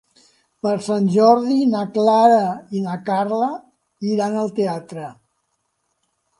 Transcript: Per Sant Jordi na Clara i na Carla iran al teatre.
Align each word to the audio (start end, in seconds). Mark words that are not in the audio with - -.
Per 0.67 0.71
Sant 0.85 1.09
Jordi 1.15 1.57
na 1.73 1.83
Clara 1.97 2.41
i 2.79 2.83
na 2.87 2.97
Carla 3.11 3.53
iran 4.15 4.41
al 4.47 4.53
teatre. 4.63 5.07